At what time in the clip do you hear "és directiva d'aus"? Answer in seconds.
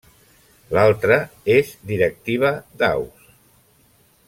1.57-3.31